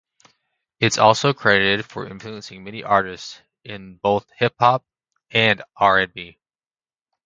[0.79, 4.83] It's also credited for influencing many artists in both hip-hop
[5.29, 6.39] and R and B.